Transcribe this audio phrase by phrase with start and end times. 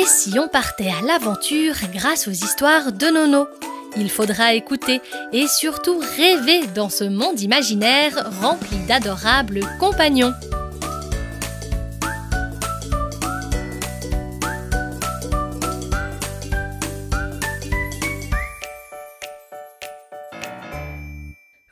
[0.00, 3.46] Et si on partait à l'aventure grâce aux histoires de Nono?
[3.98, 10.32] Il faudra écouter et surtout rêver dans ce monde imaginaire rempli d'adorables compagnons.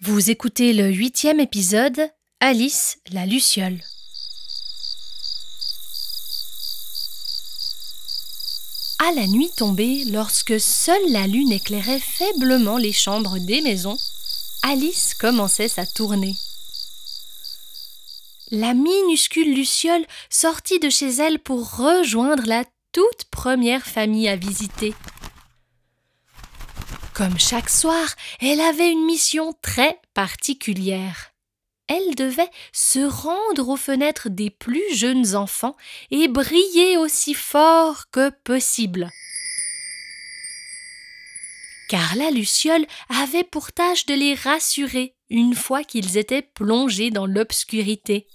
[0.02, 2.10] Vous écoutez le huitième épisode,
[2.40, 3.78] Alice la Luciole.
[9.14, 13.96] La nuit tombée, lorsque seule la lune éclairait faiblement les chambres des maisons,
[14.62, 16.36] Alice commençait sa tournée.
[18.50, 24.94] La minuscule Luciole sortit de chez elle pour rejoindre la toute première famille à visiter.
[27.14, 28.06] Comme chaque soir,
[28.40, 31.32] elle avait une mission très particulière
[31.88, 35.76] elle devait se rendre aux fenêtres des plus jeunes enfants
[36.10, 39.10] et briller aussi fort que possible.
[41.88, 47.26] Car la luciole avait pour tâche de les rassurer une fois qu'ils étaient plongés dans
[47.26, 48.28] l'obscurité.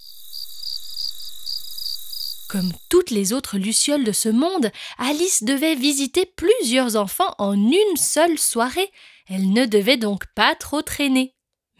[2.48, 7.96] Comme toutes les autres lucioles de ce monde, Alice devait visiter plusieurs enfants en une
[7.96, 8.92] seule soirée.
[9.28, 11.33] Elle ne devait donc pas trop traîner.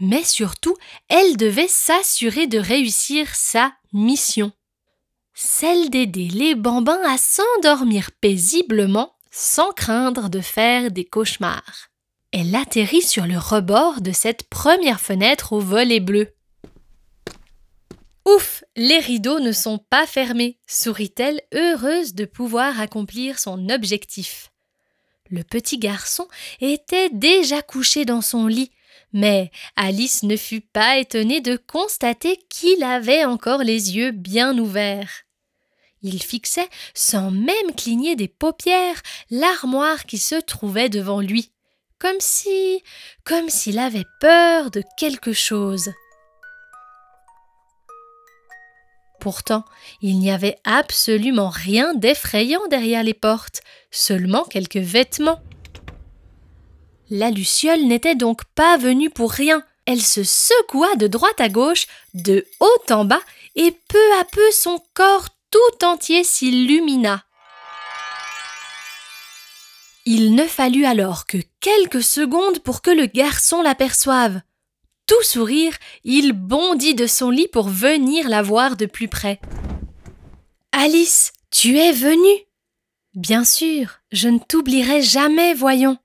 [0.04, 0.76] Mais surtout,
[1.08, 4.52] elle devait s'assurer de réussir sa mission.
[5.32, 11.88] Celle d'aider les bambins à s'endormir paisiblement sans craindre de faire des cauchemars.
[12.32, 16.34] Elle atterrit sur le rebord de cette première fenêtre au volet bleu.
[18.26, 24.52] Ouf, les rideaux ne sont pas fermés, sourit-elle, heureuse de pouvoir accomplir son objectif.
[25.30, 26.28] Le petit garçon
[26.60, 28.70] était déjà couché dans son lit,
[29.14, 35.22] mais Alice ne fut pas étonnée de constater qu'il avait encore les yeux bien ouverts.
[36.02, 41.52] Il fixait, sans même cligner des paupières, l'armoire qui se trouvait devant lui,
[41.98, 42.82] comme si.
[43.24, 45.90] comme s'il avait peur de quelque chose.
[49.20, 49.64] Pourtant,
[50.02, 55.40] il n'y avait absolument rien d'effrayant derrière les portes, seulement quelques vêtements.
[57.10, 59.62] La luciole n'était donc pas venue pour rien.
[59.86, 63.20] Elle se secoua de droite à gauche, de haut en bas,
[63.54, 67.24] et peu à peu son corps tout entier s'illumina.
[70.06, 74.40] Il ne fallut alors que quelques secondes pour que le garçon l'aperçoive.
[75.06, 79.40] Tout sourire, il bondit de son lit pour venir la voir de plus près.
[80.72, 82.46] Alice, tu es venue.
[83.14, 85.98] Bien sûr, je ne t'oublierai jamais, voyons.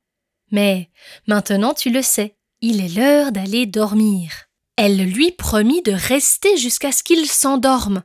[0.52, 0.90] Mais
[1.28, 4.48] maintenant tu le sais, il est l'heure d'aller dormir.
[4.76, 8.04] Elle lui promit de rester jusqu'à ce qu'il s'endorme.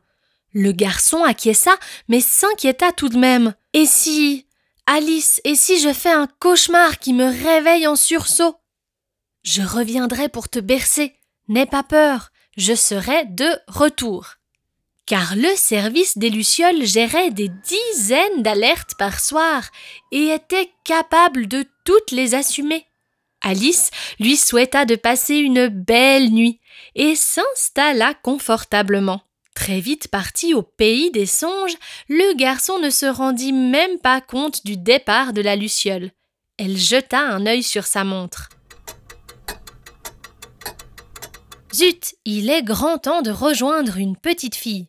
[0.53, 1.77] Le garçon acquiesça,
[2.09, 3.55] mais s'inquiéta tout de même.
[3.72, 4.47] Et si.
[4.87, 8.56] Alice, et si je fais un cauchemar qui me réveille en sursaut?
[9.43, 11.15] Je reviendrai pour te bercer.
[11.49, 14.37] N'aie pas peur, je serai de retour
[15.06, 19.65] car le service des Lucioles gérait des dizaines d'alertes par soir
[20.12, 22.86] et était capable de toutes les assumer.
[23.40, 26.60] Alice lui souhaita de passer une belle nuit
[26.94, 29.22] et s'installa confortablement.
[29.54, 31.76] Très vite parti au pays des songes,
[32.08, 36.10] le garçon ne se rendit même pas compte du départ de la Luciole.
[36.58, 38.48] Elle jeta un œil sur sa montre.
[41.72, 44.88] Zut, il est grand temps de rejoindre une petite fille.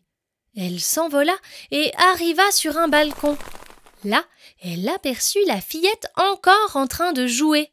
[0.56, 1.34] Elle s'envola
[1.70, 3.36] et arriva sur un balcon.
[4.06, 4.24] Là,
[4.62, 7.72] elle aperçut la fillette encore en train de jouer.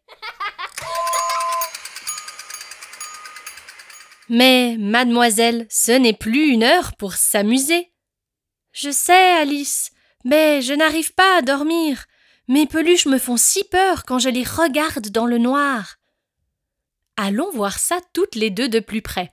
[4.29, 7.91] Mais, mademoiselle, ce n'est plus une heure pour s'amuser.
[8.71, 9.91] Je sais, Alice,
[10.25, 12.05] mais je n'arrive pas à dormir.
[12.47, 15.97] Mes peluches me font si peur quand je les regarde dans le noir.
[17.15, 19.31] Allons voir ça toutes les deux de plus près.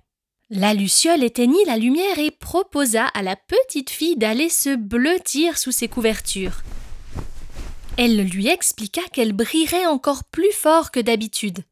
[0.51, 5.73] La Luciole éteignit la lumière et proposa à la petite fille d'aller se blottir sous
[5.73, 6.61] ses couvertures.
[7.97, 11.65] Elle lui expliqua qu'elle brillerait encore plus fort que d'habitude.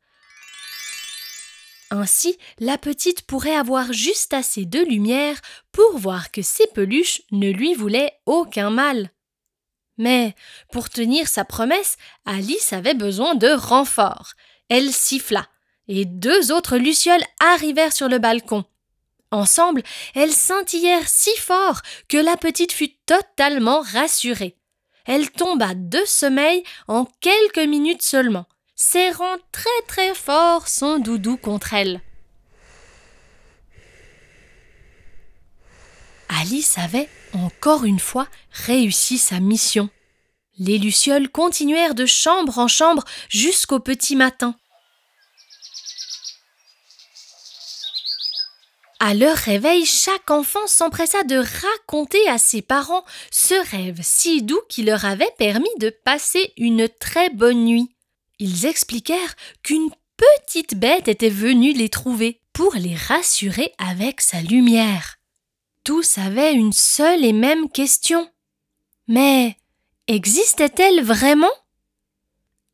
[1.91, 5.41] Ainsi, la petite pourrait avoir juste assez de lumière
[5.73, 9.11] pour voir que ses peluches ne lui voulaient aucun mal.
[9.97, 10.35] Mais,
[10.71, 14.35] pour tenir sa promesse, Alice avait besoin de renfort.
[14.69, 15.49] Elle siffla
[15.89, 18.65] et deux autres lucioles arrivèrent sur le balcon.
[19.31, 19.83] Ensemble,
[20.15, 24.58] elles scintillèrent si fort que la petite fut totalement rassurée.
[25.09, 28.45] Elle tomba de sommeil en quelques minutes seulement,
[28.77, 32.03] serrant très très fort son doudou contre elle.
[36.29, 39.89] Alice avait, encore une fois, réussi sa mission.
[40.59, 44.57] Les lucioles continuèrent de chambre en chambre jusqu'au petit matin.
[49.01, 54.61] À leur réveil, chaque enfant s'empressa de raconter à ses parents ce rêve si doux
[54.69, 57.95] qui leur avait permis de passer une très bonne nuit.
[58.41, 65.19] Ils expliquèrent qu'une petite bête était venue les trouver pour les rassurer avec sa lumière.
[65.85, 68.29] Tous avaient une seule et même question.
[69.07, 69.57] Mais
[70.09, 71.53] existait-elle vraiment?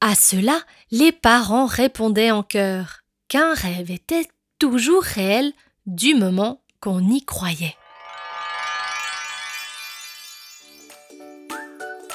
[0.01, 0.59] À cela,
[0.91, 4.27] les parents répondaient en chœur qu'un rêve était
[4.59, 5.53] toujours réel
[5.87, 7.75] du moment qu'on y croyait.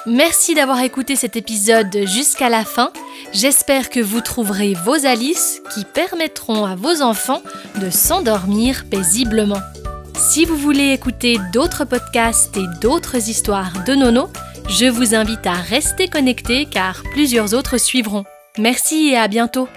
[0.06, 2.92] Merci d'avoir écouté cet épisode jusqu'à la fin.
[3.32, 7.44] J'espère que vous trouverez vos Alice qui permettront à vos enfants
[7.80, 9.62] de s'endormir paisiblement.
[10.16, 14.30] Si vous voulez écouter d'autres podcasts et d'autres histoires de Nono,
[14.68, 18.24] je vous invite à rester connecté car plusieurs autres suivront.
[18.58, 19.68] Merci et à bientôt.